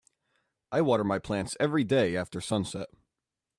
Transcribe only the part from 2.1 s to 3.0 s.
after sunset.